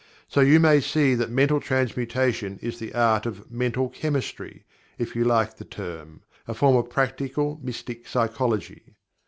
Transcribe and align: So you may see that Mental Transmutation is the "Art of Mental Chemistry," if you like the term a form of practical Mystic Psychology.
So 0.27 0.41
you 0.41 0.59
may 0.59 0.79
see 0.81 1.13
that 1.13 1.29
Mental 1.29 1.59
Transmutation 1.59 2.57
is 2.63 2.79
the 2.79 2.91
"Art 2.95 3.27
of 3.27 3.51
Mental 3.51 3.87
Chemistry," 3.87 4.63
if 4.97 5.15
you 5.15 5.23
like 5.25 5.57
the 5.57 5.63
term 5.63 6.23
a 6.47 6.55
form 6.55 6.75
of 6.75 6.89
practical 6.89 7.59
Mystic 7.61 8.07
Psychology. 8.07 8.95